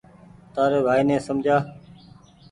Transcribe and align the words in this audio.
تآري 0.53 0.79
ڀآئي 0.85 1.03
ني 1.07 1.15
سمجهآ 1.27 1.57